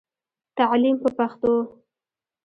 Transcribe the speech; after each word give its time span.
تعليم 0.57 0.95
په 1.03 1.09
پښتو. 1.17 1.53